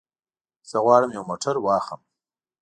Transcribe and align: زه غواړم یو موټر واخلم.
زه 0.69 0.77
غواړم 0.85 1.11
یو 1.17 1.23
موټر 1.29 1.55
واخلم. 1.61 2.01